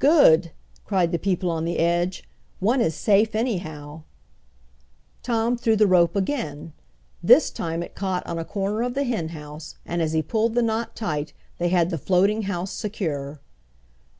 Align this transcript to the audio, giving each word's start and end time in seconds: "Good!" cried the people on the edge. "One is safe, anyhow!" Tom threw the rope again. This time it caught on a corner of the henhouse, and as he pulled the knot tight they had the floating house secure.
"Good!" 0.00 0.50
cried 0.84 1.12
the 1.12 1.18
people 1.20 1.48
on 1.48 1.64
the 1.64 1.78
edge. 1.78 2.24
"One 2.58 2.80
is 2.80 2.96
safe, 2.96 3.36
anyhow!" 3.36 4.02
Tom 5.22 5.56
threw 5.56 5.76
the 5.76 5.86
rope 5.86 6.16
again. 6.16 6.72
This 7.22 7.50
time 7.52 7.80
it 7.84 7.94
caught 7.94 8.26
on 8.26 8.36
a 8.40 8.44
corner 8.44 8.82
of 8.82 8.94
the 8.94 9.04
henhouse, 9.04 9.76
and 9.86 10.02
as 10.02 10.12
he 10.12 10.22
pulled 10.22 10.56
the 10.56 10.62
knot 10.62 10.96
tight 10.96 11.34
they 11.58 11.68
had 11.68 11.90
the 11.90 11.98
floating 11.98 12.42
house 12.50 12.72
secure. 12.72 13.38